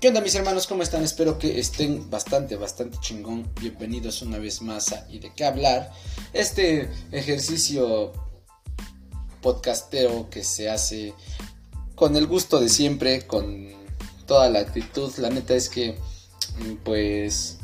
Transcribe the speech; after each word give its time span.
¿Qué 0.00 0.06
onda 0.06 0.20
mis 0.20 0.36
hermanos? 0.36 0.68
¿Cómo 0.68 0.84
están? 0.84 1.02
Espero 1.02 1.40
que 1.40 1.58
estén 1.58 2.08
bastante, 2.08 2.54
bastante 2.54 2.98
chingón. 3.00 3.52
Bienvenidos 3.60 4.22
una 4.22 4.38
vez 4.38 4.62
más 4.62 4.92
a 4.92 5.04
¿Y 5.10 5.18
de 5.18 5.32
qué 5.34 5.44
hablar? 5.44 5.90
Este 6.32 6.88
ejercicio 7.10 8.12
podcastero 9.42 10.30
que 10.30 10.44
se 10.44 10.70
hace 10.70 11.14
con 11.96 12.14
el 12.14 12.28
gusto 12.28 12.60
de 12.60 12.68
siempre, 12.68 13.26
con 13.26 13.70
toda 14.24 14.48
la 14.48 14.60
actitud. 14.60 15.12
La 15.18 15.30
neta 15.30 15.56
es 15.56 15.68
que, 15.68 15.98
pues, 16.84 17.58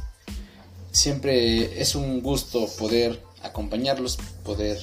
siempre 0.91 1.81
es 1.81 1.95
un 1.95 2.21
gusto 2.21 2.67
poder 2.81 3.23
acompañarlos, 3.45 4.19
poder 4.43 4.81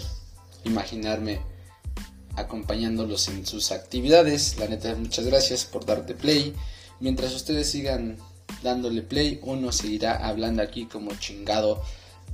imaginarme 0.63 1.41
acompañándolos 2.37 3.27
en 3.27 3.45
sus 3.45 3.73
actividades. 3.73 4.57
La 4.57 4.69
neta, 4.69 4.95
muchas 4.95 5.25
gracias 5.25 5.65
por 5.65 5.85
darte 5.85 6.13
play 6.13 6.55
mientras 7.01 7.33
ustedes 7.33 7.69
sigan 7.69 8.17
dándole 8.63 9.01
play, 9.01 9.39
uno 9.43 9.71
seguirá 9.71 10.25
hablando 10.27 10.61
aquí 10.61 10.85
como 10.85 11.13
chingado, 11.15 11.83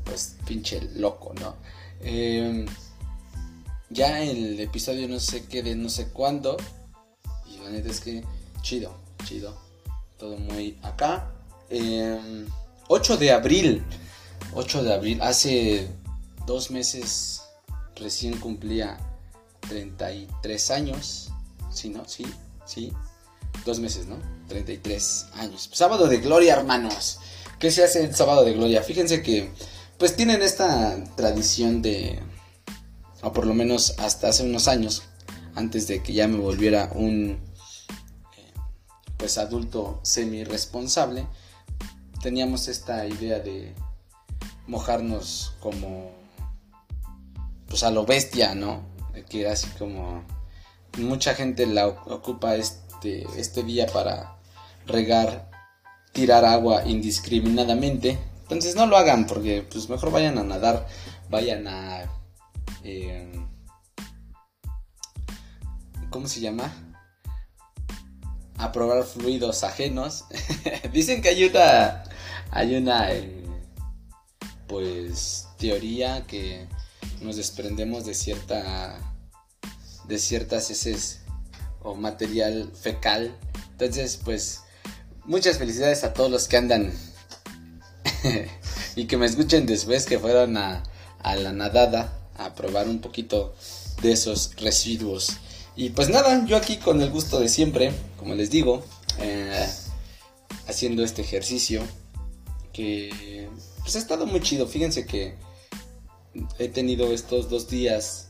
pues 0.04 0.36
pinche 0.46 0.82
loco, 0.96 1.34
¿no? 1.40 1.56
Em, 2.02 2.66
ya 3.90 4.22
el 4.22 4.60
episodio 4.60 5.08
no 5.08 5.20
sé 5.20 5.46
qué 5.46 5.64
de 5.64 5.76
no 5.76 5.90
sé 5.90 6.10
cuándo, 6.10 6.58
y 7.50 7.58
la 7.64 7.70
neta 7.70 7.90
es 7.90 8.02
que 8.02 8.24
chido, 8.62 8.94
chido, 9.26 9.58
todo 10.18 10.38
muy 10.38 10.78
acá. 10.84 11.32
8 11.70 13.14
em, 13.14 13.20
de 13.20 13.32
abril, 13.32 13.84
8 14.54 14.84
de 14.84 14.94
abril, 14.94 15.22
hace 15.22 15.88
dos 16.46 16.72
meses 16.72 17.42
recién 17.96 18.38
cumplía 18.40 18.98
33 19.68 20.72
años, 20.72 21.32
¿sí, 21.72 21.90
no? 21.90 22.08
Sí, 22.08 22.26
sí, 22.66 22.94
dos 23.66 23.80
meses, 23.80 24.08
¿no? 24.08 24.18
33 24.48 25.28
años. 25.36 25.70
Sábado 25.74 26.08
de 26.08 26.18
Gloria, 26.18 26.54
hermanos. 26.54 27.20
¿Qué 27.60 27.72
se 27.72 27.84
hace 27.84 28.04
en 28.04 28.16
Sábado 28.16 28.44
de 28.44 28.54
Gloria? 28.54 28.84
Fíjense 28.84 29.22
que, 29.22 29.52
pues 29.98 30.16
tienen 30.16 30.42
esta 30.42 31.04
tradición 31.16 31.82
de, 31.82 32.20
o 33.22 33.34
por 33.34 33.46
lo 33.46 33.54
menos 33.54 33.96
hasta 34.00 34.30
hace 34.30 34.44
unos 34.44 34.68
años, 34.68 35.04
antes 35.56 35.88
de 35.88 36.04
que 36.04 36.14
ya 36.14 36.28
me 36.28 36.38
volviera 36.38 36.92
un, 36.94 37.40
eh, 38.38 38.54
pues 39.18 39.38
adulto 39.38 40.00
semi-responsable, 40.04 41.28
teníamos 42.22 42.68
esta 42.68 43.08
idea 43.08 43.40
de 43.40 43.74
mojarnos 44.68 45.54
como, 45.60 46.12
pues 47.68 47.84
a 47.84 47.92
lo 47.92 48.06
bestia, 48.06 48.54
¿no? 48.54 48.86
Que 49.30 49.42
era 49.42 49.54
así 49.54 49.68
como, 49.80 50.24
mucha 50.98 51.34
gente 51.34 51.66
la 51.66 51.88
ocupa 51.88 52.56
este 52.56 52.87
este, 52.98 53.28
este, 53.40 53.62
día 53.62 53.86
para 53.86 54.40
regar, 54.88 55.52
tirar 56.14 56.46
agua 56.46 56.84
indiscriminadamente. 56.86 58.18
Entonces 58.42 58.76
no 58.76 58.88
lo 58.88 58.98
hagan 58.98 59.28
porque 59.28 59.62
pues 59.70 59.88
mejor 59.88 60.12
vayan 60.12 60.38
a 60.40 60.44
nadar, 60.44 60.88
vayan 61.30 61.68
a... 61.68 62.06
Eh, 62.84 63.32
¿Cómo 66.10 66.28
se 66.28 66.40
llama? 66.40 66.74
A 68.58 68.72
probar 68.72 69.04
fluidos 69.04 69.64
ajenos. 69.64 70.26
Dicen 70.92 71.22
que 71.22 71.30
hay 71.30 71.44
una... 71.44 72.04
Hay 72.50 72.76
una... 72.76 73.12
Eh, 73.12 73.44
pues 74.68 75.48
teoría 75.60 76.26
que 76.26 76.68
nos 77.22 77.36
desprendemos 77.36 78.06
de 78.06 78.14
cierta 78.14 79.00
de 80.08 80.20
ciertas 80.20 80.70
heces 80.70 81.22
material 81.96 82.72
fecal. 82.74 83.36
Entonces, 83.72 84.20
pues, 84.24 84.62
muchas 85.28 85.58
felicidades 85.58 86.04
a 86.04 86.14
todos 86.14 86.32
los 86.32 86.48
que 86.48 86.58
andan 86.58 86.94
y 88.96 89.06
que 89.06 89.18
me 89.18 89.26
escuchen 89.26 89.66
después 89.66 90.06
que 90.06 90.20
fueron 90.20 90.58
a, 90.58 90.84
la 91.24 91.52
nadada 91.52 92.18
a 92.38 92.56
probar 92.56 92.88
un 92.88 93.00
poquito 93.00 93.54
de 94.02 94.14
esos 94.14 94.56
residuos. 94.56 95.38
Y 95.76 95.90
pues 95.90 96.10
nada, 96.10 96.46
yo 96.46 96.58
aquí 96.58 96.78
con 96.78 97.02
el 97.02 97.12
gusto 97.12 97.40
de 97.40 97.50
siempre, 97.50 97.92
como 98.18 98.34
les 98.34 98.50
digo, 98.50 98.84
eh, 99.20 99.68
haciendo 100.68 101.04
este 101.04 101.22
ejercicio 101.22 101.84
que 102.74 103.50
pues 103.82 103.96
ha 103.96 104.00
estado 104.00 104.26
muy 104.26 104.42
chido. 104.42 104.68
Fíjense 104.68 105.06
que 105.06 105.36
he 106.58 106.70
tenido 106.70 107.14
estos 107.14 107.50
dos 107.50 107.68
días 107.68 108.30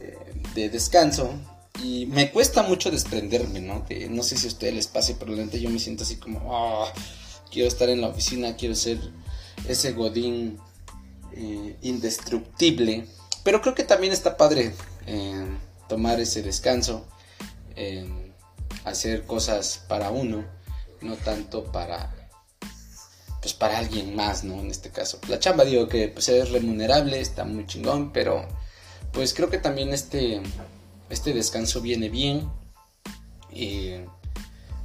eh, 0.00 0.16
de 0.54 0.70
descanso 0.70 1.34
y 1.82 2.06
me 2.06 2.30
cuesta 2.30 2.62
mucho 2.62 2.90
desprenderme, 2.90 3.60
¿no? 3.60 3.84
no 4.10 4.22
sé 4.22 4.36
si 4.36 4.46
a 4.46 4.48
ustedes 4.48 4.74
les 4.74 4.86
pase, 4.86 5.14
pero 5.14 5.26
realmente 5.26 5.60
yo 5.60 5.70
me 5.70 5.78
siento 5.78 6.04
así 6.04 6.16
como, 6.16 6.54
ah, 6.54 6.92
quiero 7.50 7.68
estar 7.68 7.88
en 7.88 8.00
la 8.00 8.08
oficina, 8.08 8.56
quiero 8.56 8.74
ser 8.74 8.98
ese 9.66 9.92
godín 9.92 10.58
eh, 11.32 11.76
indestructible. 11.82 13.06
Pero 13.44 13.60
creo 13.60 13.74
que 13.74 13.84
también 13.84 14.12
está 14.12 14.36
padre 14.36 14.74
eh, 15.06 15.46
tomar 15.88 16.20
ese 16.20 16.42
descanso, 16.42 17.06
hacer 18.84 19.24
cosas 19.24 19.84
para 19.88 20.10
uno, 20.10 20.44
no 21.00 21.14
tanto 21.16 21.70
para 21.70 22.12
pues 23.40 23.54
para 23.54 23.78
alguien 23.78 24.16
más, 24.16 24.42
¿no? 24.42 24.54
En 24.60 24.70
este 24.70 24.90
caso. 24.90 25.20
La 25.28 25.38
chamba 25.38 25.64
digo 25.64 25.88
que 25.88 26.08
pues 26.08 26.28
es 26.28 26.50
remunerable, 26.50 27.20
está 27.20 27.44
muy 27.44 27.66
chingón, 27.66 28.12
pero 28.12 28.46
pues 29.12 29.32
creo 29.32 29.48
que 29.48 29.58
también 29.58 29.94
este 29.94 30.42
este 31.10 31.32
descanso 31.32 31.80
viene 31.80 32.08
bien. 32.08 32.48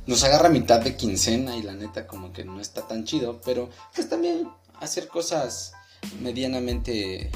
nos 0.06 0.24
agarra 0.24 0.50
mitad 0.50 0.82
de 0.82 0.96
quincena 0.96 1.56
y 1.56 1.64
la 1.64 1.74
neta 1.74 2.08
como 2.08 2.34
que 2.34 2.44
no 2.44 2.60
está 2.60 2.88
tan 2.88 3.06
chido, 3.06 3.42
pero 3.46 3.70
pues 3.94 4.10
también 4.10 4.50
hacer 4.80 5.08
cosas 5.08 5.74
medianamente 6.22 7.32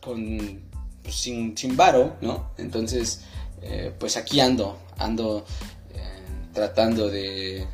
con 0.00 0.68
pues, 1.02 1.14
sin, 1.14 1.56
sin 1.56 1.76
varo, 1.76 2.16
¿no? 2.20 2.52
Entonces, 2.58 3.20
eh, 3.62 3.94
pues 3.98 4.16
aquí 4.16 4.40
ando, 4.40 4.78
ando 4.98 5.44
eh, 5.94 6.22
tratando 6.52 7.08
de 7.08 7.66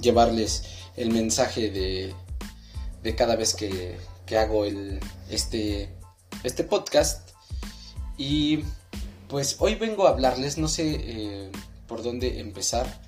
llevarles 0.00 0.64
el 0.96 1.10
mensaje 1.10 1.70
de, 1.70 2.14
de 3.02 3.14
cada 3.14 3.36
vez 3.36 3.54
que, 3.54 3.96
que 4.26 4.38
hago 4.38 4.64
el, 4.64 5.00
este, 5.30 5.94
este 6.42 6.64
podcast 6.64 7.25
y 8.18 8.64
pues 9.28 9.56
hoy 9.58 9.74
vengo 9.74 10.06
a 10.06 10.10
hablarles, 10.10 10.58
no 10.58 10.68
sé 10.68 10.96
eh, 11.00 11.52
por 11.86 12.02
dónde 12.02 12.40
empezar, 12.40 13.00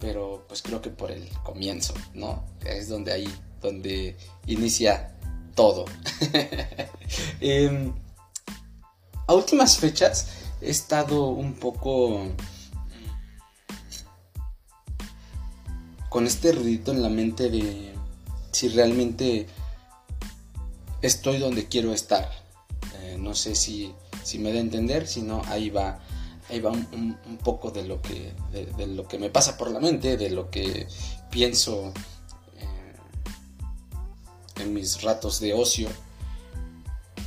pero 0.00 0.44
pues 0.48 0.62
creo 0.62 0.80
que 0.80 0.90
por 0.90 1.10
el 1.10 1.28
comienzo, 1.42 1.94
¿no? 2.14 2.44
Es 2.64 2.88
donde 2.88 3.12
ahí, 3.12 3.28
donde 3.60 4.16
inicia 4.46 5.16
todo. 5.54 5.84
Em, 7.40 7.92
a 9.28 9.34
últimas 9.34 9.78
fechas 9.78 10.28
he 10.60 10.70
estado 10.70 11.28
un 11.28 11.54
poco 11.54 12.26
con 16.08 16.26
este 16.26 16.52
ruidito 16.52 16.92
en 16.92 17.02
la 17.02 17.08
mente 17.08 17.48
de 17.50 17.94
si 18.50 18.68
realmente 18.68 19.46
estoy 21.02 21.38
donde 21.38 21.66
quiero 21.68 21.92
estar. 21.92 22.30
Eh, 23.00 23.16
no 23.18 23.34
sé 23.34 23.54
si 23.54 23.94
si 24.26 24.40
me 24.40 24.50
da 24.52 24.58
a 24.58 24.60
entender, 24.60 25.06
si 25.06 25.22
no, 25.22 25.40
ahí 25.46 25.70
va, 25.70 26.00
ahí 26.50 26.58
va 26.58 26.72
un, 26.72 27.38
poco 27.44 27.70
de 27.70 27.84
lo, 27.84 28.02
que, 28.02 28.32
de, 28.50 28.86
lo 28.88 29.06
que 29.06 29.18
me 29.18 29.30
pasa 29.30 29.56
por 29.56 29.70
la 29.70 29.78
mente, 29.78 30.16
de 30.16 30.30
lo 30.30 30.50
que 30.50 30.88
pienso 31.30 31.92
eh, 32.58 32.96
en 34.62 34.74
mis 34.74 35.00
ratos 35.02 35.38
de 35.38 35.54
ocio, 35.54 35.88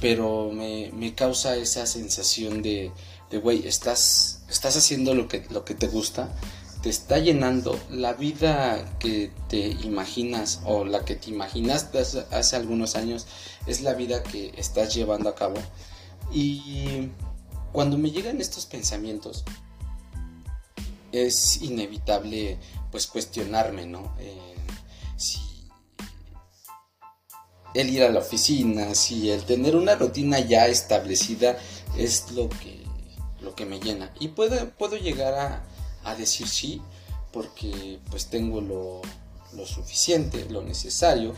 pero 0.02 0.52
me, 0.52 1.16
causa 1.16 1.56
esa 1.56 1.86
sensación 1.86 2.62
de, 2.62 2.92
de 3.32 3.38
güey, 3.38 3.66
estás, 3.66 4.44
estás 4.50 4.76
haciendo 4.76 5.16
lo 5.16 5.30
que, 5.30 5.46
lo 5.52 5.64
que 5.64 5.76
te 5.76 5.88
gusta, 5.88 6.36
te 6.82 6.90
está 6.90 7.18
llenando 7.20 7.80
la 7.90 8.14
vida 8.14 8.98
que 9.00 9.32
te 9.48 9.70
imaginas 9.70 10.60
o 10.66 10.84
la 10.84 11.06
que 11.06 11.16
te 11.16 11.30
imaginaste 11.30 12.00
hace 12.32 12.56
algunos 12.58 12.96
años 12.96 13.26
es 13.68 13.82
la 13.82 13.94
vida 13.94 14.22
que 14.24 14.54
estás 14.58 14.94
llevando 14.94 15.30
a 15.30 15.36
cabo 15.36 15.56
y 16.32 17.10
cuando 17.72 17.98
me 17.98 18.12
llegan 18.12 18.42
estos 18.42 18.66
pensamientos, 18.66 19.44
es 21.12 21.62
inevitable 21.62 22.58
pues 22.92 23.08
cuestionarme, 23.08 23.86
¿no? 23.86 24.14
Eh, 24.20 24.56
si 25.18 25.40
el 27.74 27.90
ir 27.90 28.04
a 28.04 28.10
la 28.10 28.20
oficina, 28.20 28.96
si 28.96 29.30
el 29.30 29.44
tener 29.44 29.76
una 29.76 29.96
rutina 29.96 30.40
ya 30.40 30.68
establecida 30.68 31.58
es 31.98 32.32
lo 32.32 32.50
que, 32.50 32.84
lo 33.42 33.56
que 33.56 33.66
me 33.66 33.80
llena. 33.80 34.12
Y 34.20 34.30
puedo, 34.30 34.70
puedo 34.72 34.98
llegar 34.98 35.34
a, 35.34 35.64
a 36.04 36.16
decir 36.16 36.48
sí, 36.48 36.82
porque 37.32 38.00
pues 38.10 38.28
tengo 38.28 38.62
lo, 38.62 39.02
lo 39.54 39.66
suficiente, 39.66 40.46
lo 40.50 40.62
necesario, 40.62 41.36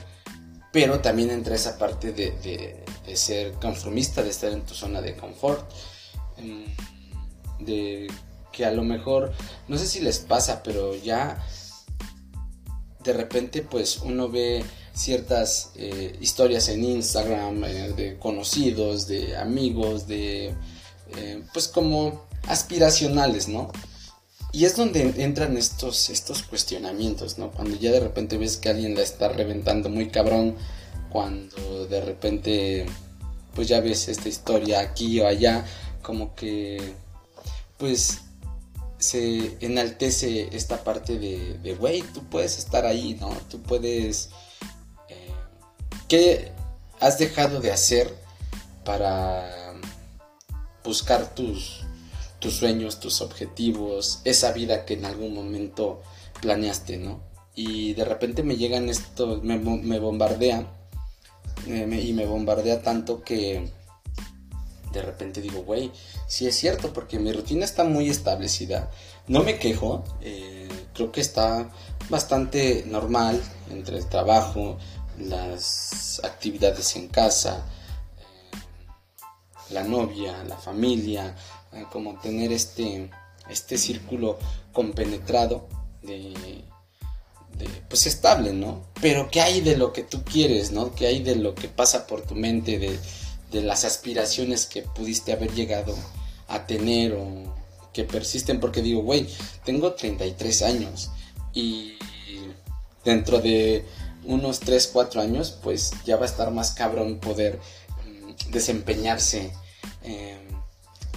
pero 0.71 0.99
también 0.99 1.31
entra 1.31 1.55
esa 1.55 1.77
parte 1.77 2.11
de, 2.13 2.83
ser 3.15 3.53
conformista, 3.53 4.23
de 4.23 4.29
estar 4.29 4.51
en 4.51 4.61
tu 4.61 4.73
zona 4.73 5.01
de 5.01 5.15
confort, 5.15 5.69
em, 6.37 6.65
de 7.59 8.07
que 8.51 8.65
a 8.65 8.71
lo 8.71 8.83
mejor, 8.83 9.33
no 9.67 9.77
sé 9.77 9.85
si 9.85 9.99
les 9.99 10.19
pasa, 10.19 10.61
pero 10.63 10.95
ya 10.95 11.43
de 13.03 13.13
repente 13.13 13.63
pues 13.63 13.97
uno 13.97 14.29
ve 14.29 14.63
ciertas 14.93 15.71
eh, 15.75 16.15
historias 16.19 16.67
en 16.69 16.83
Instagram 16.83 17.63
eh, 17.63 17.93
de 17.95 18.17
conocidos, 18.17 19.07
de 19.07 19.37
amigos, 19.37 20.07
de 20.07 20.53
eh, 21.17 21.43
pues 21.53 21.67
como 21.67 22.27
aspiracionales, 22.47 23.47
¿no? 23.47 23.71
Y 24.53 24.65
es 24.65 24.75
donde 24.75 25.13
entran 25.23 25.57
estos, 25.57 26.09
estos 26.09 26.43
cuestionamientos, 26.43 27.37
¿no? 27.37 27.51
Cuando 27.51 27.77
ya 27.77 27.91
de 27.91 28.01
repente 28.01 28.37
ves 28.37 28.57
que 28.57 28.69
alguien 28.69 28.95
la 28.95 29.01
está 29.01 29.29
reventando 29.29 29.89
muy 29.89 30.09
cabrón, 30.09 30.55
cuando 31.09 31.87
de 31.87 32.01
repente 32.01 32.85
pues 33.55 33.67
ya 33.67 33.79
ves 33.81 34.07
esta 34.07 34.29
historia 34.29 34.79
aquí 34.79 35.19
o 35.19 35.27
allá, 35.27 35.65
como 36.01 36.35
que 36.35 36.95
pues 37.77 38.21
se 38.97 39.57
enaltece 39.61 40.49
esta 40.55 40.83
parte 40.83 41.17
de, 41.17 41.75
güey, 41.79 42.01
tú 42.13 42.23
puedes 42.29 42.57
estar 42.57 42.85
ahí, 42.85 43.17
¿no? 43.19 43.29
Tú 43.49 43.61
puedes... 43.61 44.29
Eh, 45.09 45.31
¿Qué 46.07 46.51
has 46.99 47.17
dejado 47.17 47.59
de 47.59 47.71
hacer 47.71 48.13
para 48.85 49.73
buscar 50.83 51.33
tus, 51.33 51.83
tus 52.41 52.55
sueños, 52.55 52.99
tus 52.99 53.21
objetivos, 53.21 54.19
esa 54.25 54.51
vida 54.51 54.83
que 54.83 54.95
en 54.95 55.05
algún 55.05 55.33
momento 55.33 56.01
planeaste, 56.41 56.97
¿no? 56.97 57.21
Y 57.55 57.93
de 57.93 58.03
repente 58.03 58.41
me 58.41 58.57
llegan 58.57 58.89
esto, 58.89 59.39
me, 59.43 59.99
bombardea, 59.99 60.65
eh, 61.67 62.03
y 62.03 62.13
me 62.13 62.25
bombardea 62.25 62.81
tanto 62.81 63.23
que 63.23 63.71
de 64.91 65.01
repente 65.03 65.39
digo, 65.39 65.61
güey, 65.63 65.91
sí 66.27 66.47
es 66.47 66.55
cierto, 66.57 66.91
porque 66.91 67.19
mi 67.19 67.31
rutina 67.31 67.63
está 67.63 67.83
muy 67.83 68.09
establecida. 68.09 68.89
No 69.27 69.43
me 69.43 69.59
quejo, 69.59 70.03
eh, 70.21 70.67
creo 70.95 71.11
que 71.11 71.21
está 71.21 71.69
bastante 72.09 72.83
normal 72.87 73.39
entre 73.69 73.97
el 73.97 74.07
trabajo, 74.07 74.79
las 75.19 76.19
actividades 76.23 76.95
en 76.95 77.07
casa, 77.07 77.63
eh, 78.17 78.57
la 79.69 79.83
novia, 79.83 80.43
la 80.43 80.57
familia, 80.57 81.35
eh, 81.73 81.85
como 81.91 82.19
tener 82.19 82.51
este, 82.51 83.09
este 83.49 83.77
círculo 83.77 84.39
compenetrado 84.73 85.67
de, 86.01 86.33
pues 87.89 88.07
estable, 88.07 88.53
¿no? 88.53 88.81
Pero 89.01 89.29
¿qué 89.29 89.41
hay 89.41 89.61
de 89.61 89.77
lo 89.77 89.93
que 89.93 90.03
tú 90.03 90.23
quieres, 90.23 90.71
¿no? 90.71 90.95
¿Qué 90.95 91.07
hay 91.07 91.21
de 91.21 91.35
lo 91.35 91.53
que 91.53 91.67
pasa 91.67 92.07
por 92.07 92.21
tu 92.21 92.35
mente, 92.35 92.79
de 92.79 92.97
de 93.51 93.61
las 93.61 93.83
aspiraciones 93.83 94.65
que 94.65 94.81
pudiste 94.81 95.33
haber 95.33 95.53
llegado 95.53 95.95
a 96.47 96.65
tener 96.65 97.13
o 97.13 97.53
que 97.93 98.05
persisten, 98.05 98.59
porque 98.59 98.81
digo, 98.81 99.01
güey, 99.01 99.27
tengo 99.65 99.93
33 99.93 100.61
años 100.61 101.11
y 101.53 101.97
dentro 103.03 103.39
de 103.39 103.85
unos 104.23 104.61
3, 104.61 104.89
4 104.93 105.21
años, 105.21 105.57
pues 105.61 105.91
ya 106.05 106.15
va 106.15 106.23
a 106.23 106.29
estar 106.29 106.51
más 106.51 106.71
cabrón 106.71 107.19
poder 107.19 107.59
mm, 108.05 108.51
desempeñarse 108.51 109.51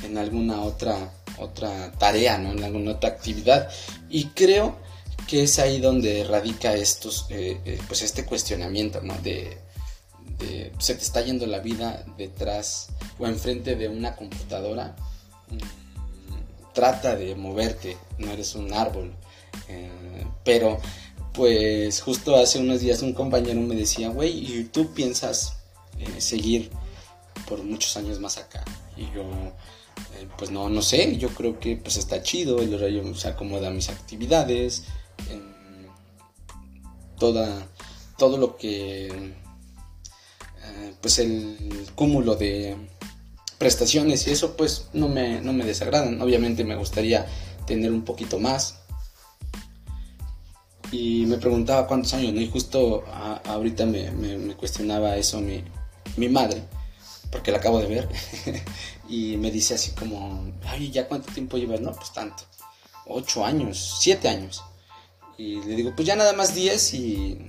en 0.04 0.18
alguna 0.18 0.62
otra, 0.62 1.12
otra 1.38 1.92
tarea, 1.92 2.38
¿no? 2.38 2.52
En 2.52 2.62
alguna 2.62 2.92
otra 2.92 3.10
actividad. 3.10 3.70
Y 4.08 4.26
creo 4.28 4.76
que 5.26 5.42
es 5.44 5.58
ahí 5.58 5.80
donde 5.80 6.24
radica 6.24 6.74
estos, 6.74 7.26
eh, 7.30 7.60
eh, 7.64 7.78
pues 7.88 8.02
este 8.02 8.24
cuestionamiento, 8.24 9.00
¿no? 9.02 9.14
De, 9.18 9.62
se 10.78 10.94
te 10.94 11.02
está 11.02 11.22
yendo 11.22 11.46
la 11.46 11.60
vida 11.60 12.04
detrás 12.18 12.88
o 13.18 13.26
enfrente 13.26 13.76
de 13.76 13.88
una 13.88 14.14
computadora, 14.14 14.94
mm, 15.48 16.72
trata 16.74 17.16
de 17.16 17.34
moverte, 17.34 17.96
no 18.18 18.30
eres 18.32 18.54
un 18.54 18.72
árbol. 18.72 19.14
Eh, 19.68 20.26
pero 20.44 20.78
pues 21.32 22.02
justo 22.02 22.36
hace 22.36 22.58
unos 22.58 22.80
días 22.80 23.00
un 23.02 23.14
compañero 23.14 23.60
me 23.60 23.74
decía, 23.74 24.08
güey, 24.10 24.30
¿y 24.30 24.64
tú 24.64 24.92
piensas 24.92 25.56
seguir 26.18 26.70
por 27.48 27.62
muchos 27.62 27.96
años 27.96 28.20
más 28.20 28.36
acá? 28.36 28.64
Y 28.96 29.04
yo, 29.14 29.24
eh, 30.16 30.28
pues 30.38 30.50
no, 30.50 30.68
no 30.68 30.82
sé, 30.82 31.16
yo 31.16 31.28
creo 31.30 31.58
que 31.58 31.76
pues 31.76 31.96
está 31.96 32.22
chido, 32.22 32.60
el 32.60 32.74
horario 32.74 33.14
se 33.14 33.28
acomoda 33.28 33.68
a 33.68 33.70
mis 33.70 33.88
actividades, 33.88 34.84
toda, 37.18 37.68
todo 38.18 38.36
lo 38.36 38.56
que 38.56 39.34
pues 41.00 41.18
el 41.18 41.86
cúmulo 41.94 42.34
de 42.34 42.76
prestaciones 43.58 44.26
y 44.26 44.30
eso 44.30 44.56
pues 44.56 44.88
no 44.92 45.08
me, 45.08 45.40
no 45.40 45.52
me 45.52 45.64
desagradan. 45.64 46.20
Obviamente 46.20 46.64
me 46.64 46.76
gustaría 46.76 47.26
tener 47.66 47.92
un 47.92 48.02
poquito 48.02 48.38
más. 48.38 48.80
Y 50.90 51.26
me 51.26 51.38
preguntaba 51.38 51.86
cuántos 51.86 52.14
años. 52.14 52.34
Y 52.34 52.48
justo 52.48 53.04
ahorita 53.44 53.86
me, 53.86 54.54
cuestionaba 54.56 55.16
eso 55.16 55.40
mi, 55.40 55.62
mi 56.16 56.28
madre, 56.28 56.62
porque 57.34 57.50
la 57.50 57.58
acabo 57.58 57.80
de 57.80 57.88
ver. 57.88 58.08
y 59.08 59.36
me 59.38 59.50
dice 59.50 59.74
así 59.74 59.90
como, 59.90 60.52
ay, 60.68 60.92
¿ya 60.92 61.08
cuánto 61.08 61.32
tiempo 61.32 61.58
llevas? 61.58 61.80
No, 61.80 61.92
pues 61.92 62.12
tanto. 62.12 62.44
Ocho 63.06 63.44
años, 63.44 63.96
siete 64.00 64.28
años. 64.28 64.62
Y 65.36 65.56
le 65.56 65.74
digo, 65.74 65.92
pues 65.96 66.06
ya 66.06 66.14
nada 66.14 66.32
más 66.32 66.54
diez 66.54 66.94
y 66.94 67.48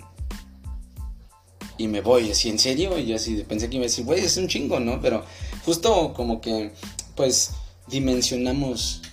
y 1.77 1.87
me 1.87 2.01
voy, 2.01 2.31
así, 2.31 2.49
¿en 2.49 2.57
serio? 2.57 2.97
Y 2.97 3.05
yo 3.05 3.15
así 3.15 3.43
pensé 3.47 3.69
que 3.69 3.75
iba 3.75 3.83
a 3.83 3.87
decir, 3.87 4.05
güey, 4.05 4.21
es 4.21 4.37
un 4.37 4.47
chingo, 4.47 4.79
¿no? 4.79 4.99
Pero 5.01 5.23
justo 5.65 6.13
como 6.15 6.41
que, 6.41 6.71
pues, 7.15 7.51
dimensionamos 7.87 9.03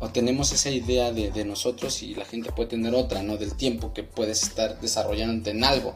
o 0.00 0.08
tenemos 0.08 0.50
esa 0.50 0.70
idea 0.70 1.12
de, 1.12 1.44
nosotros 1.44 2.02
y 2.02 2.16
la 2.16 2.24
gente 2.24 2.50
puede 2.50 2.70
tener 2.70 2.94
otra, 2.96 3.22
¿no? 3.22 3.36
Del 3.36 3.54
tiempo 3.54 3.92
que 3.92 4.02
puedes 4.02 4.42
estar 4.42 4.80
desarrollándote 4.80 5.50
en 5.50 5.62
algo. 5.62 5.94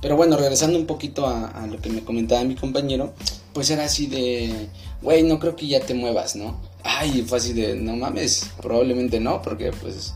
Pero 0.00 0.16
bueno, 0.16 0.36
regresando 0.36 0.78
un 0.78 0.86
poquito 0.86 1.26
a, 1.26 1.66
lo 1.66 1.80
que 1.80 1.90
me 1.90 2.04
comentaba 2.04 2.44
mi 2.44 2.54
compañero, 2.54 3.14
pues 3.52 3.70
era 3.70 3.84
así 3.84 4.06
de, 4.06 4.68
güey, 5.02 5.22
no 5.24 5.38
creo 5.40 5.56
que 5.56 5.66
ya 5.66 5.80
te 5.80 5.94
muevas, 5.94 6.36
¿no? 6.36 6.60
Ay, 6.84 7.24
fue 7.26 7.38
así 7.38 7.52
de, 7.52 7.74
no 7.74 7.96
mames, 7.96 8.50
probablemente 8.62 9.18
no, 9.18 9.42
porque 9.42 9.72
pues 9.72 10.14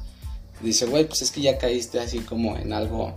dice, 0.61 0.87
güey, 0.87 1.07
pues 1.07 1.23
es 1.23 1.31
que 1.33 1.41
ya 1.41 1.59
caíste 1.59 1.99
así 1.99 2.21
como 2.21 2.57
en 2.57 2.73
algo 2.73 3.17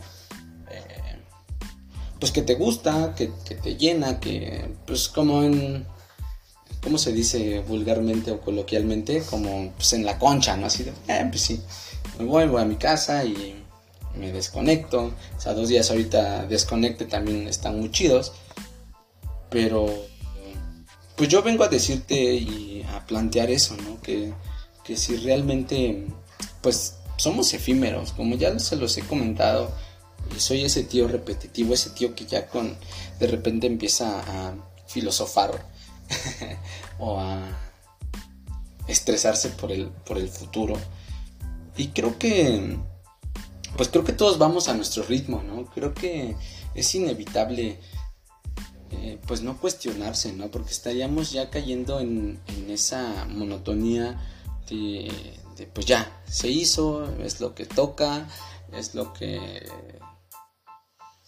pues 2.20 2.32
que 2.32 2.42
te 2.42 2.56
gusta, 2.56 3.14
que, 3.16 3.28
te 3.28 3.76
llena, 3.76 4.20
que 4.20 4.74
pues 4.88 5.10
como 5.10 5.44
en, 5.44 5.86
¿cómo 6.82 6.98
se 6.98 7.12
dice 7.12 7.60
vulgarmente 7.68 8.32
o 8.32 8.42
coloquialmente? 8.42 9.22
Como 9.30 9.72
pues 9.76 9.94
en 9.94 10.06
la 10.06 10.18
concha, 10.18 10.56
¿no? 10.58 10.68
Así 10.68 10.84
de, 10.84 10.92
eh, 11.08 11.28
pues 11.30 11.42
sí, 11.42 11.62
me 12.18 12.26
voy, 12.26 12.48
voy 12.48 12.62
a 12.62 12.66
mi 12.66 12.78
casa 12.78 13.24
y 13.26 13.64
me 14.18 14.32
desconecto. 14.32 15.14
O 15.38 15.42
sea, 15.42 15.54
dos 15.54 15.70
días 15.70 15.90
ahorita 15.90 16.46
desconecte 16.46 17.06
también 17.06 17.48
están 17.48 17.80
muy 17.80 17.92
chidos. 17.92 18.34
Pero 19.50 19.88
pues 21.16 21.30
yo 21.30 21.42
vengo 21.44 21.64
a 21.64 21.70
decirte 21.70 22.16
y 22.16 22.86
a 22.94 23.06
plantear 23.06 23.50
eso, 23.50 23.76
¿no? 23.78 24.02
Que, 24.02 24.34
que 24.84 24.98
si 24.98 25.16
realmente 25.18 26.08
pues 26.62 26.96
somos 27.18 27.54
efímeros, 27.54 28.12
como 28.12 28.36
ya 28.36 28.58
se 28.60 28.76
los 28.76 28.98
he 28.98 29.02
comentado 29.02 29.72
soy 30.38 30.66
ese 30.66 30.84
tío 30.84 31.08
repetitivo, 31.08 31.74
ese 31.74 31.92
tío 31.92 32.16
que 32.16 32.26
ya 32.26 32.48
con 32.48 32.76
de 33.20 33.28
repente 33.28 33.68
empieza 33.68 34.20
a 34.20 34.56
filosofar 34.88 35.66
o 37.00 37.20
a 37.20 37.42
estresarse 38.88 39.50
por 39.50 39.72
el, 39.72 39.88
por 39.88 40.18
el 40.18 40.30
futuro. 40.30 40.76
Y 41.78 41.90
creo 41.90 42.18
que, 42.18 42.78
pues 43.76 43.90
creo 43.90 44.04
que 44.04 44.14
todos 44.14 44.38
vamos 44.38 44.68
a 44.68 44.74
nuestro 44.74 45.04
ritmo, 45.04 45.44
¿no? 45.44 45.66
Creo 45.66 45.94
que 45.94 46.36
es 46.74 46.96
inevitable, 46.96 47.80
eh, 48.92 49.20
pues 49.28 49.42
no 49.42 49.58
cuestionarse, 49.58 50.34
¿no? 50.34 50.50
Porque 50.50 50.72
estaríamos 50.72 51.32
ya 51.32 51.50
cayendo 51.50 52.00
en, 52.00 52.40
en 52.48 52.72
esa 52.72 53.26
monotonía 53.26 54.20
de, 54.70 55.12
de, 55.58 55.68
pues 55.68 55.86
ya, 55.86 56.22
se 56.28 56.48
hizo, 56.50 57.06
es 57.20 57.40
lo 57.40 57.56
que 57.56 57.66
toca, 57.66 58.28
es 58.74 58.96
lo 58.96 59.14
que 59.14 59.68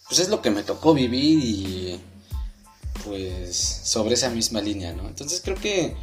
pues 0.08 0.20
es 0.20 0.30
lo 0.30 0.40
que 0.40 0.50
me 0.50 0.62
tocó 0.62 0.94
vivir 0.94 1.38
y 1.38 2.00
pues 3.04 3.56
sobre 3.84 4.14
esa 4.14 4.30
misma 4.30 4.60
línea, 4.60 4.92
¿no? 4.92 5.06
Entonces 5.06 5.40
creo 5.44 5.56
que 5.56 5.94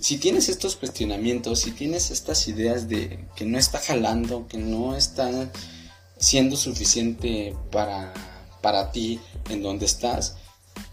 si 0.00 0.18
tienes 0.18 0.48
estos 0.48 0.76
cuestionamientos, 0.76 1.60
si 1.60 1.70
tienes 1.70 2.10
estas 2.10 2.48
ideas 2.48 2.88
de 2.88 3.26
que 3.36 3.44
no 3.44 3.56
está 3.56 3.78
jalando, 3.78 4.46
que 4.48 4.58
no 4.58 4.96
está 4.96 5.50
siendo 6.24 6.56
suficiente 6.56 7.54
para, 7.70 8.14
para 8.62 8.90
ti 8.92 9.20
en 9.50 9.62
donde 9.62 9.84
estás, 9.84 10.36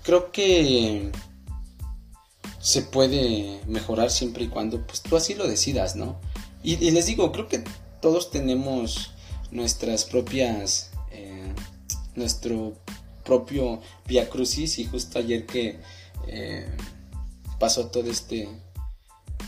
creo 0.04 0.32
que 0.32 1.12
se 2.60 2.82
puede 2.82 3.62
mejorar 3.66 4.12
siempre 4.12 4.44
y 4.44 4.48
cuando 4.50 4.86
pues 4.86 5.02
tú 5.02 5.16
así 5.16 5.34
lo 5.34 5.48
decidas, 5.48 5.96
¿no? 5.96 6.20
Y, 6.64 6.92
les 6.92 7.08
digo, 7.08 7.32
creo 7.32 7.48
que 7.48 7.64
todos 8.02 8.30
tenemos 8.30 9.12
nuestras 9.52 10.06
propias 10.06 10.92
nuestro 12.16 12.74
propio 13.24 13.82
Via 14.06 14.30
Crucis 14.30 14.80
y 14.80 14.86
justo 14.86 15.20
ayer 15.20 15.46
que 15.46 15.80
eh, 16.28 16.68
pasó 17.60 17.88
todo 17.88 18.10
este 18.12 18.50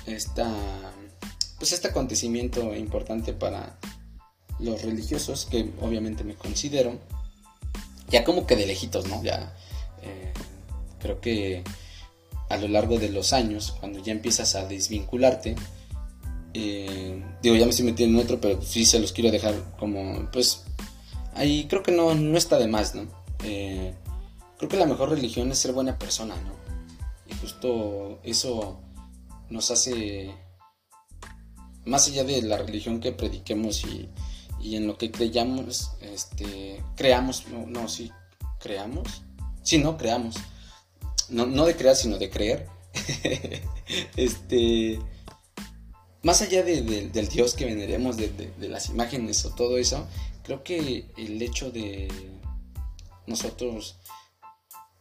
esta 0.05 0.49
pues 1.59 1.71
este 1.71 1.89
acontecimiento 1.89 2.73
importante 2.73 3.33
para 3.33 3.77
los 4.59 4.81
religiosos, 4.81 5.45
que 5.45 5.69
obviamente 5.81 6.23
me 6.23 6.35
considero, 6.35 6.99
ya 8.09 8.23
como 8.23 8.45
que 8.45 8.55
de 8.55 8.67
lejitos, 8.67 9.07
¿no? 9.07 9.23
Ya 9.23 9.55
eh, 10.01 10.31
creo 10.99 11.19
que 11.19 11.63
a 12.49 12.57
lo 12.57 12.67
largo 12.67 12.99
de 12.99 13.09
los 13.09 13.33
años, 13.33 13.75
cuando 13.79 13.99
ya 13.99 14.11
empiezas 14.11 14.55
a 14.55 14.65
desvincularte, 14.65 15.55
eh, 16.53 17.23
digo, 17.41 17.55
ya 17.55 17.65
me 17.65 17.71
estoy 17.71 17.85
metiendo 17.85 18.19
en 18.19 18.25
otro, 18.25 18.39
pero 18.39 18.61
sí 18.61 18.85
se 18.85 18.99
los 18.99 19.11
quiero 19.11 19.31
dejar 19.31 19.55
como, 19.79 20.29
pues, 20.31 20.63
ahí 21.33 21.65
creo 21.67 21.81
que 21.81 21.91
no, 21.91 22.13
no 22.13 22.37
está 22.37 22.59
de 22.59 22.67
más, 22.67 22.93
¿no? 22.93 23.07
Eh, 23.43 23.93
creo 24.57 24.69
que 24.69 24.77
la 24.77 24.85
mejor 24.85 25.09
religión 25.09 25.51
es 25.51 25.57
ser 25.57 25.73
buena 25.73 25.97
persona, 25.97 26.35
¿no? 26.35 26.53
Y 27.27 27.35
justo 27.39 28.19
eso 28.23 28.79
nos 29.49 29.71
hace, 29.71 30.31
más 31.85 32.07
allá 32.07 32.23
de 32.23 32.41
la 32.43 32.57
religión 32.57 32.99
que 32.99 33.11
prediquemos 33.11 33.83
y, 33.85 34.09
y 34.63 34.77
en 34.77 34.87
lo 34.87 34.97
que 34.97 35.11
creyamos, 35.11 35.91
este, 35.99 36.81
creamos, 36.95 37.47
no, 37.49 37.67
no, 37.67 37.89
sí, 37.89 38.11
creamos, 38.59 39.23
sí, 39.61 39.77
no, 39.77 39.97
creamos, 39.97 40.37
no, 41.29 41.65
de 41.65 41.75
crear, 41.75 41.97
sino 41.97 42.17
de 42.17 42.29
creer, 42.29 42.67
este, 44.15 44.99
más 46.21 46.41
allá 46.41 46.63
del 46.63 47.27
Dios 47.27 47.55
que 47.55 47.65
veneremos, 47.65 48.15
de, 48.15 48.53
las 48.69 48.87
imágenes 48.87 49.43
o 49.45 49.53
todo 49.53 49.77
eso, 49.77 50.07
creo 50.43 50.63
que 50.63 51.07
el 51.17 51.41
hecho 51.41 51.69
de 51.69 52.07
nosotros 53.27 53.97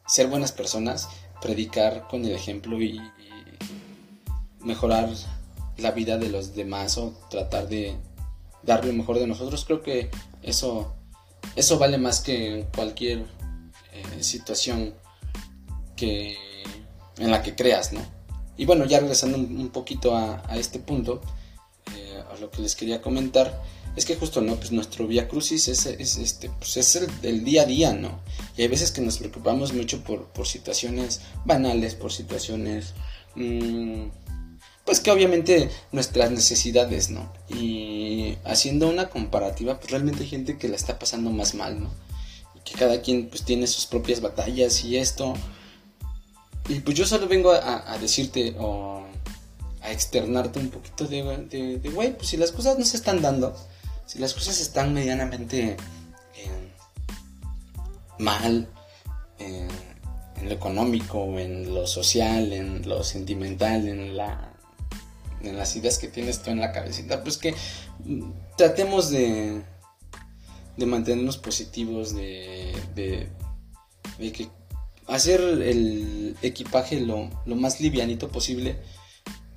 ser 0.06 0.26
buenas 0.26 0.50
personas, 0.50 1.08
predicar 1.40 2.08
con 2.08 2.24
el 2.24 2.32
ejemplo 2.32 2.82
y, 2.82 3.00
mejorar 4.60 5.10
la 5.78 5.90
vida 5.90 6.18
de 6.18 6.28
los 6.28 6.54
demás 6.54 6.96
o 6.96 7.18
tratar 7.28 7.68
de 7.68 7.96
dar 8.62 8.84
lo 8.84 8.92
mejor 8.92 9.18
de 9.18 9.26
nosotros, 9.26 9.64
creo 9.64 9.82
que 9.82 10.10
eso, 10.42 10.94
eso 11.56 11.78
vale 11.78 11.98
más 11.98 12.20
que 12.20 12.66
cualquier 12.74 13.26
eh, 13.92 14.22
situación 14.22 14.94
que, 15.96 16.36
en 17.18 17.30
la 17.30 17.42
que 17.42 17.54
creas, 17.54 17.92
¿no? 17.92 18.00
Y 18.56 18.66
bueno, 18.66 18.84
ya 18.84 19.00
regresando 19.00 19.38
un, 19.38 19.70
poquito 19.70 20.16
a, 20.16 20.42
este 20.56 20.78
punto, 20.78 21.20
eh, 21.96 22.22
a 22.30 22.38
lo 22.38 22.50
que 22.50 22.62
les 22.62 22.76
quería 22.76 23.00
comentar, 23.00 23.62
es 23.96 24.06
que 24.06 24.16
justo, 24.16 24.40
¿no? 24.40 24.56
Pues 24.56 24.72
nuestro 24.72 25.06
Via 25.06 25.28
Crucis 25.28 25.68
es, 25.68 25.86
este, 25.86 26.48
pues 26.50 26.76
es 26.76 26.96
el, 27.22 27.44
día 27.44 27.62
a 27.62 27.66
día, 27.66 27.92
¿no? 27.92 28.20
Y 28.56 28.62
hay 28.62 28.68
veces 28.68 28.90
que 28.90 29.00
nos 29.00 29.18
preocupamos 29.18 29.72
mucho 29.72 30.02
por, 30.02 30.46
situaciones 30.46 31.20
banales, 31.44 31.94
por 31.94 32.12
situaciones, 32.12 32.94
mm, 33.34 34.06
pues 34.84 35.00
que 35.00 35.10
obviamente 35.10 35.70
nuestras 35.92 36.30
necesidades, 36.30 37.10
¿no? 37.10 37.32
Y 37.48 38.36
haciendo 38.44 38.88
una 38.88 39.08
comparativa, 39.08 39.78
pues 39.78 39.90
realmente 39.90 40.22
hay 40.22 40.28
gente 40.28 40.58
que 40.58 40.68
la 40.68 40.76
está 40.76 40.98
pasando 40.98 41.30
más 41.30 41.54
mal, 41.54 41.80
¿no? 41.80 41.90
Y 42.56 42.60
que 42.60 42.78
cada 42.78 43.00
quien 43.00 43.28
pues 43.28 43.44
tiene 43.44 43.66
sus 43.66 43.86
propias 43.86 44.20
batallas 44.20 44.84
y 44.84 44.96
esto 44.96 45.34
y 46.68 46.80
pues 46.80 46.96
yo 46.96 47.06
solo 47.06 47.26
vengo 47.26 47.52
a, 47.52 47.98
decirte 47.98 48.54
o 48.58 49.04
a 49.82 49.90
externarte 49.90 50.60
un 50.60 50.70
poquito 50.70 51.06
de, 51.06 51.22
de, 51.78 51.90
güey, 51.90 52.16
pues 52.16 52.28
si 52.28 52.36
las 52.36 52.52
cosas 52.52 52.78
no 52.78 52.84
se 52.84 52.96
están 52.96 53.20
dando, 53.20 53.54
si 54.06 54.18
las 54.20 54.32
cosas 54.32 54.60
están 54.60 54.94
medianamente 54.94 55.76
eh, 56.36 56.72
mal, 58.18 58.68
eh, 59.40 59.68
en 60.36 60.48
lo 60.48 60.54
económico, 60.54 61.38
en 61.38 61.74
lo 61.74 61.86
social, 61.86 62.52
en 62.52 62.88
lo 62.88 63.02
sentimental, 63.02 63.88
en 63.88 64.16
la 64.16 64.51
en 65.42 65.56
las 65.56 65.76
ideas 65.76 65.98
que 65.98 66.08
tienes 66.08 66.42
tú 66.42 66.50
en 66.50 66.60
la 66.60 66.72
cabecita, 66.72 67.22
pues 67.22 67.38
que 67.38 67.54
mm, 68.04 68.30
tratemos 68.56 69.10
de, 69.10 69.62
de 70.76 70.86
mantenernos 70.86 71.38
positivos, 71.38 72.14
de, 72.14 72.72
de, 72.94 74.32
que 74.32 74.48
hacer 75.06 75.40
el 75.40 76.36
equipaje 76.42 77.00
lo, 77.00 77.28
más 77.46 77.80
livianito 77.80 78.28
posible 78.28 78.78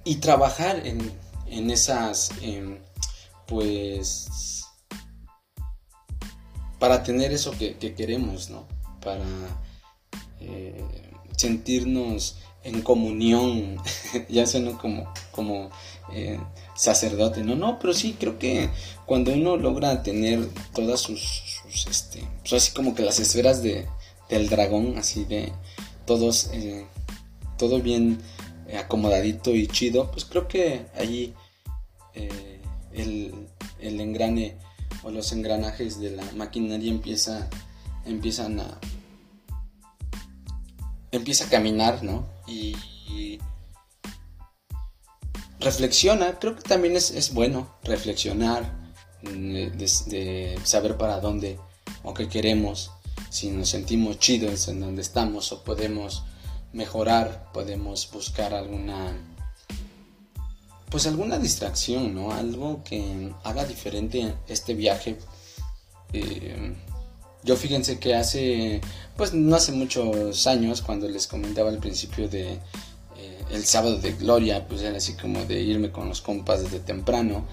y 0.04 0.18
trabajar 0.18 0.86
en, 0.86 1.12
en 1.48 1.72
esas, 1.72 2.32
em, 2.42 2.80
pues, 3.48 4.66
para 6.80 7.04
tener 7.04 7.32
eso 7.32 7.52
que, 7.52 7.78
queremos, 7.96 8.50
¿no? 8.50 8.68
Para 9.02 9.24
eh, 10.40 10.84
sentirnos 11.38 12.38
en 12.66 12.82
comunión, 12.82 13.78
ya 14.30 14.46
suena 14.48 14.78
como, 14.78 15.08
como 15.32 15.70
eh, 16.12 16.40
sacerdote, 16.76 17.44
no, 17.44 17.56
no, 17.56 17.80
pero 17.80 17.94
sí 17.94 18.16
creo 18.20 18.40
que 18.40 18.70
cuando 19.06 19.32
uno 19.32 19.56
logra 19.56 20.02
tener 20.02 20.50
todas 20.74 21.00
sus, 21.00 21.62
este, 21.88 22.28
pues 22.42 22.54
así 22.54 22.74
como 22.74 22.96
que 22.96 23.04
las 23.04 23.20
esferas 23.20 23.62
de, 23.62 23.88
del 24.30 24.50
dragón, 24.50 24.98
así 24.98 25.26
de 25.26 25.54
todos, 26.06 26.50
eh, 26.54 26.88
todo 27.58 27.80
bien 27.82 28.20
acomodadito 28.78 29.56
y 29.56 29.68
chido, 29.68 30.12
pues 30.12 30.26
creo 30.26 30.48
que 30.48 30.88
allí 30.98 31.36
eh, 32.16 32.62
el, 32.94 33.48
el, 33.80 34.02
engrane 34.02 34.58
o 35.04 35.12
los 35.12 35.32
engranajes 35.32 36.00
de 36.00 36.12
la 36.12 36.24
maquinaria 36.32 36.90
empieza, 36.90 37.48
empiezan 38.06 38.60
a 38.60 38.80
empieza 41.12 41.46
a 41.46 41.50
caminar, 41.50 42.04
¿no? 42.04 42.35
Y, 42.48 43.40
reflexiona, 45.60 46.38
creo 46.38 46.56
que 46.56 46.62
también 46.62 46.96
es, 46.96 47.12
es 47.12 47.34
bueno 47.34 47.76
reflexionar, 47.84 48.72
mm, 49.24 49.78
de, 49.78 50.60
saber 50.64 50.98
para 50.98 51.20
dónde 51.20 51.60
o 52.04 52.14
qué 52.14 52.28
queremos 52.28 52.92
si 53.36 53.50
nos 53.50 53.70
sentimos 53.70 54.20
chidos 54.20 54.68
en 54.70 54.80
donde 54.80 55.02
estamos 55.02 55.52
o 55.52 55.64
podemos 55.64 56.24
mejorar, 56.72 57.52
podemos 57.54 58.10
buscar 58.12 58.54
alguna 58.54 59.14
pues 60.90 61.08
alguna 61.08 61.38
distracción, 61.38 62.16
¿no? 62.16 62.32
Algo 62.32 62.82
que 62.86 63.34
haga 63.44 63.66
diferente 63.66 64.36
este 64.48 64.74
viaje. 64.74 65.18
Eh, 66.14 66.74
yo 67.46 67.56
fíjense 67.56 68.00
que 68.00 68.16
hace, 68.16 68.82
pues 69.16 69.34
no 69.34 69.56
hace 69.56 69.72
muchos 69.72 70.48
años, 70.48 70.82
cuando 70.82 71.08
les 71.08 71.28
comentaba 71.28 71.70
al 71.70 71.78
principio 71.78 72.28
de 72.28 72.54
eh, 72.54 73.46
el 73.52 73.64
sábado 73.64 73.98
de 74.00 74.12
gloria, 74.14 74.68
pues 74.68 74.82
era 74.82 74.98
así 74.98 75.14
como 75.14 75.46
de 75.46 75.62
irme 75.62 75.92
con 75.92 76.10
los 76.10 76.20
compas 76.22 76.64
desde 76.64 76.80
temprano 76.80 77.46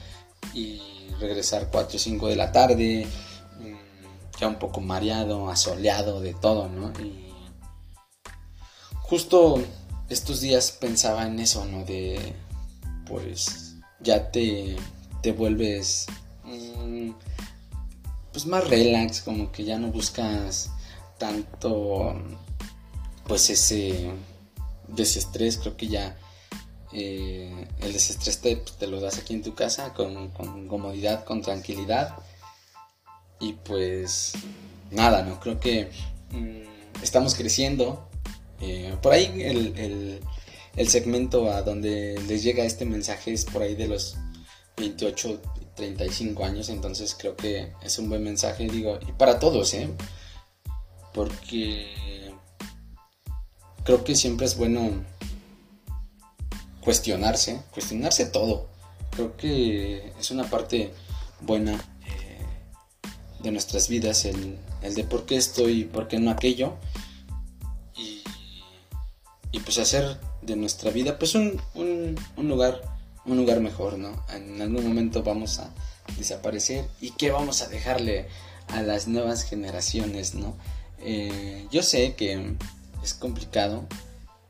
y 0.55 0.81
regresar 1.21 1.69
4 1.71 1.97
o 1.97 1.99
5 2.01 2.29
de 2.29 2.37
la 2.37 2.51
tarde, 2.51 3.07
un 4.47 4.59
poco 4.59 4.81
mareado, 4.81 5.51
asoleado 5.51 6.21
de 6.21 6.35
todo, 6.35 6.69
¿no? 6.69 6.93
Y 7.01 7.33
justo 9.01 9.63
estos 10.09 10.41
días 10.41 10.73
pensaba 10.73 11.27
en 11.27 11.39
eso, 11.41 11.65
¿no? 11.67 11.85
De, 11.85 12.35
pues, 13.07 13.77
ya 14.01 14.31
te, 14.31 14.77
te 15.23 15.33
vuelves, 15.33 16.07
mm, 16.45 17.11
pues, 18.33 18.47
más 18.47 18.69
relax, 18.69 19.23
como 19.23 19.53
que 19.53 19.65
ya 19.65 19.79
no 19.79 19.89
buscas 19.89 20.71
tanto, 21.19 22.15
pues, 23.27 23.51
ese 23.51 24.11
desestrés, 24.89 25.59
creo 25.59 25.77
que 25.77 25.89
ya... 25.89 26.19
Eh, 26.95 27.67
el 27.81 27.93
desestrés 27.95 28.43
te, 28.43 28.57
te, 28.57 28.87
lo 28.87 29.01
das 29.01 29.17
aquí 29.17 29.33
en 29.33 29.43
tu 29.43 29.55
casa 29.55 29.95
con, 29.95 30.29
comodidad, 30.69 31.25
con 31.25 31.41
tranquilidad 31.41 32.15
y 33.43 33.55
pues 33.55 34.33
nada, 34.91 35.23
¿no? 35.23 35.41
Creo 35.41 35.59
que 35.59 35.91
mm, 36.31 37.03
estamos 37.03 37.35
creciendo. 37.35 38.09
Eh, 38.61 38.97
por 39.03 39.13
ahí 39.13 39.43
el, 39.43 40.21
segmento 40.89 41.51
a 41.51 41.63
donde 41.63 42.21
les 42.29 42.43
llega 42.43 42.65
este 42.65 42.85
mensaje 42.85 43.33
es 43.33 43.45
por 43.45 43.63
ahí 43.63 43.75
de 43.75 43.89
los 43.89 44.17
28, 44.77 45.43
35 45.77 46.45
años. 46.45 46.69
Entonces 46.69 47.17
creo 47.19 47.37
que 47.37 47.73
es 47.83 47.99
un 47.99 48.09
buen 48.09 48.23
mensaje, 48.23 48.69
digo, 48.69 48.99
y 49.07 49.13
para 49.13 49.39
todos, 49.39 49.75
¿eh? 49.75 49.89
Porque 51.13 52.33
creo 53.85 54.05
que 54.05 54.15
siempre 54.15 54.47
es 54.47 54.57
bueno 54.57 54.91
cuestionarse, 56.81 57.61
cuestionarse 57.73 58.27
todo. 58.27 58.69
Creo 59.11 59.37
que 59.37 60.13
es 60.19 60.31
una 60.31 60.45
parte 60.45 60.93
buena 61.41 61.79
de 63.43 63.51
nuestras 63.51 63.89
vidas, 63.89 64.25
el, 64.25 64.59
de 64.83 65.05
por 65.05 65.27
qué 65.27 65.37
estoy 65.37 65.81
y 65.81 65.85
por 65.85 66.09
qué 66.09 66.19
no 66.19 66.31
aquello. 66.31 66.75
Y, 67.97 68.23
y 69.51 69.61
pues 69.61 69.79
hacer 69.79 70.19
de 70.43 70.57
nuestra 70.57 70.91
vida 70.91 71.19
pues 71.19 71.35
un, 71.35 71.61
un, 71.75 72.49
lugar 72.49 72.81
un 73.25 73.37
lugar 73.37 73.61
mejor, 73.61 73.99
¿no? 73.99 74.25
En 74.35 74.61
algún 74.61 74.87
momento 74.87 75.23
vamos 75.23 75.59
a 75.59 75.71
desaparecer 76.19 76.85
y 77.01 77.11
qué 77.13 77.31
vamos 77.31 77.63
a 77.63 77.69
dejarle 77.69 78.27
a 78.69 78.83
las 78.83 79.09
nuevas 79.09 79.45
generaciones, 79.45 80.35
¿no? 80.35 80.57
Eh, 80.99 81.67
yo 81.71 81.83
sé 81.83 82.15
que 82.15 82.57
es 83.03 83.15
complicado, 83.15 83.87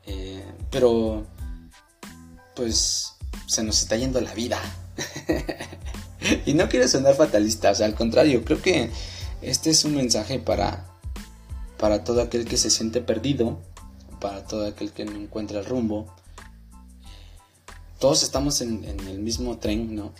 eh, 0.05 0.43
pero 0.71 1.25
pues 2.55 3.13
se 3.47 3.63
nos 3.63 3.81
está 3.81 3.95
yendo 3.95 4.21
la 4.21 4.33
vida, 4.33 4.59
y 6.45 6.53
no 6.53 6.69
quiero 6.69 6.87
sonar 6.87 7.15
fatalista, 7.15 7.71
o 7.71 7.75
sea, 7.75 7.85
al 7.85 7.95
contrario, 7.95 8.43
creo 8.45 8.61
que 8.61 8.89
este 9.41 9.69
es 9.69 9.83
un 9.85 9.95
mensaje 9.95 10.39
para, 10.39 10.85
para 11.77 12.03
todo 12.03 12.21
aquel 12.21 12.45
que 12.45 12.57
se 12.57 12.69
siente 12.69 13.01
perdido, 13.01 13.59
para 14.19 14.45
todo 14.45 14.67
aquel 14.67 14.91
que 14.91 15.05
no 15.05 15.15
encuentra 15.15 15.59
el 15.59 15.65
rumbo. 15.65 16.13
Todos 18.03 18.21
estamos 18.21 18.59
en, 18.59 18.83
el 18.83 19.19
mismo 19.19 19.59
tren, 19.59 19.95
¿no? 19.95 20.13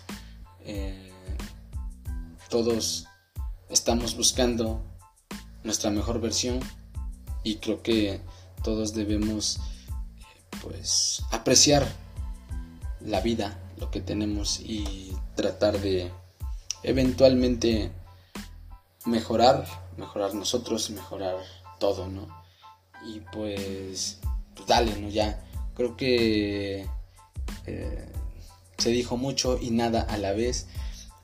Eh, 0.61 1.11
todos 2.49 3.07
estamos 3.69 4.15
buscando 4.15 4.81
nuestra 5.65 5.91
mejor 5.91 6.21
versión 6.21 6.61
y 7.43 7.57
creo 7.57 7.83
que 7.83 8.21
todos 8.63 8.93
debemos 8.93 9.59
pues 10.61 11.23
apreciar 11.31 11.85
la 13.01 13.19
vida, 13.19 13.59
lo 13.77 13.91
que 13.91 13.99
tenemos 13.99 14.61
y 14.61 15.13
tratar 15.35 15.77
de 15.81 16.09
eventualmente 16.83 17.91
mejorar, 19.05 19.67
mejorar 19.97 20.33
nosotros, 20.35 20.89
mejorar 20.89 21.35
todo, 21.81 22.07
¿no? 22.07 22.29
Y 23.05 23.19
pues, 23.33 24.19
pues 24.55 24.67
dale, 24.69 24.97
¿no? 25.01 25.09
Ya, 25.09 25.43
creo 25.75 25.97
que 25.97 26.87
eh, 27.65 28.05
se 28.77 28.89
dijo 28.89 29.17
mucho 29.17 29.59
y 29.61 29.71
nada 29.71 30.01
a 30.01 30.17
la 30.17 30.33
vez, 30.33 30.67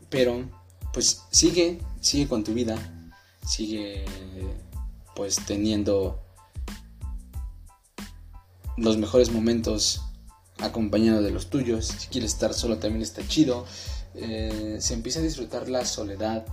pero 0.10 0.50
pues 0.94 1.24
sigue, 1.32 1.80
sigue 2.02 2.28
con 2.28 2.44
tu 2.44 2.54
vida, 2.54 2.78
sigue 3.46 4.06
pues 5.16 5.38
teniendo 5.46 6.20
los 8.78 8.98
mejores 8.98 9.32
momentos 9.32 10.02
acompañado 10.60 11.22
de 11.22 11.32
los 11.32 11.50
tuyos. 11.50 11.88
Si 11.88 12.08
quieres 12.08 12.34
estar 12.34 12.54
solo 12.54 12.78
también 12.78 13.02
está 13.02 13.28
chido. 13.28 13.66
Eh, 14.16 14.78
se 14.80 14.94
empieza 14.94 15.20
a 15.20 15.24
disfrutar 15.24 15.70
la 15.70 15.86
soledad 15.86 16.46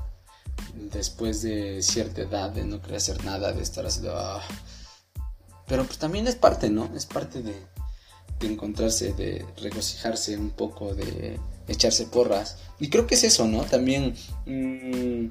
después 0.92 1.42
de 1.42 1.82
cierta 1.82 2.22
edad, 2.22 2.50
de 2.50 2.64
no 2.64 2.80
querer 2.80 2.96
hacer 2.96 3.24
nada, 3.24 3.52
de 3.52 3.62
estar 3.62 3.86
así 3.86 4.02
ah. 4.08 4.42
Pero 5.66 5.84
pues 5.84 5.98
también 5.98 6.26
es 6.26 6.36
parte, 6.36 6.70
¿no? 6.70 6.90
Es 6.94 7.06
parte 7.06 7.42
de, 7.42 7.54
encontrarse, 8.40 9.12
de 9.12 9.44
regocijarse 9.60 10.36
un 10.36 10.50
poco, 10.50 10.94
de 10.94 11.38
echarse 11.68 12.06
porras. 12.06 12.58
Y 12.78 12.90
creo 12.90 13.06
que 13.06 13.14
es 13.14 13.24
eso, 13.24 13.46
¿no? 13.46 13.62
También 13.64 14.14
mm, 14.46 15.30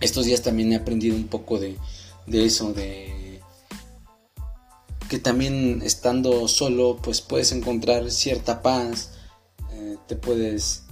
estos 0.00 0.26
días 0.26 0.42
también 0.42 0.72
he 0.72 0.76
aprendido 0.76 1.16
un 1.16 1.28
poco 1.28 1.58
de, 1.58 1.76
de 2.26 2.44
eso, 2.44 2.72
de 2.72 3.40
que 5.08 5.18
también 5.18 5.82
estando 5.82 6.48
solo 6.48 6.96
pues 7.02 7.20
puedes 7.20 7.52
encontrar 7.52 8.10
cierta 8.10 8.62
paz, 8.62 9.10
eh, 9.72 9.96
te 10.08 10.16
puedes 10.16 10.84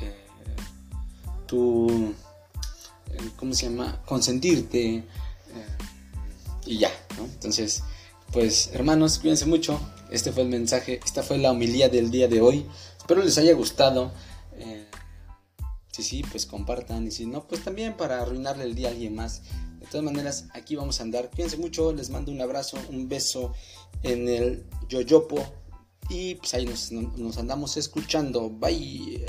eh, 0.00 0.24
tú, 1.46 2.14
eh, 3.10 3.30
¿cómo 3.36 3.54
se 3.54 3.68
llama? 3.68 4.00
Consentirte 4.06 5.04
y 6.64 6.78
ya, 6.78 6.90
¿no? 7.16 7.24
Entonces, 7.24 7.82
pues 8.32 8.70
hermanos, 8.72 9.18
cuídense 9.18 9.46
mucho. 9.46 9.80
Este 10.10 10.32
fue 10.32 10.44
el 10.44 10.48
mensaje, 10.48 11.00
esta 11.04 11.22
fue 11.22 11.38
la 11.38 11.50
homilía 11.50 11.88
del 11.88 12.10
día 12.10 12.28
de 12.28 12.40
hoy. 12.40 12.66
Espero 12.96 13.22
les 13.22 13.38
haya 13.38 13.54
gustado. 13.54 14.12
si 15.92 16.02
sí, 16.02 16.24
pues 16.30 16.46
compartan. 16.46 17.06
Y 17.06 17.10
si 17.10 17.26
no, 17.26 17.46
pues 17.46 17.62
también 17.64 17.96
para 17.96 18.20
arruinarle 18.20 18.64
el 18.64 18.74
día 18.74 18.88
a 18.88 18.90
alguien 18.92 19.14
más. 19.14 19.42
De 19.80 19.86
todas 19.86 20.04
maneras, 20.04 20.46
aquí 20.52 20.76
vamos 20.76 21.00
a 21.00 21.04
andar. 21.04 21.30
Cuídense 21.30 21.56
mucho, 21.56 21.92
les 21.92 22.10
mando 22.10 22.32
un 22.32 22.40
abrazo, 22.40 22.78
un 22.90 23.08
beso 23.08 23.52
en 24.02 24.28
el 24.28 24.66
yoyopo. 24.88 25.38
Y 26.08 26.36
pues 26.36 26.54
ahí 26.54 26.66
nos, 26.66 26.92
nos 26.92 27.38
andamos 27.38 27.76
escuchando. 27.76 28.50
Bye. 28.50 29.26